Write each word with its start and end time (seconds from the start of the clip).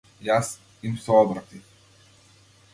Јас 0.27 0.47
им 0.89 0.95
се 1.05 1.13
обратив. 1.19 1.71